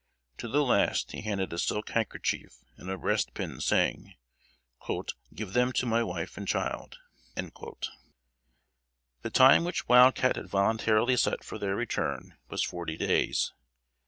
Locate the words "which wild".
9.63-10.15